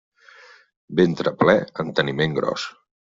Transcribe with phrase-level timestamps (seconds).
[1.01, 1.55] Ventre ple,
[1.85, 2.67] enteniment gros.